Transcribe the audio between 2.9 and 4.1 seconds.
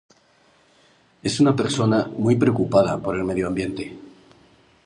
por el medio ambiente.